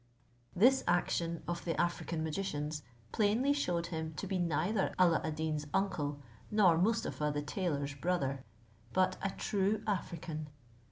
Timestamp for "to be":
4.15-4.39